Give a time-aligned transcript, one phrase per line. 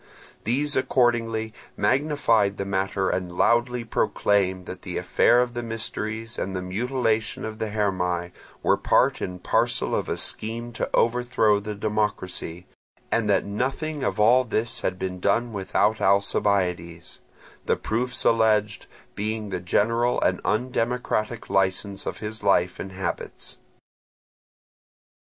[0.45, 6.55] These accordingly magnified the matter and loudly proclaimed that the affair of the mysteries and
[6.55, 8.31] the mutilation of the Hermae
[8.63, 12.65] were part and parcel of a scheme to overthrow the democracy,
[13.11, 17.19] and that nothing of all this had been done without Alcibiades;
[17.67, 23.59] the proofs alleged being the general and undemocratic licence of his life and habits.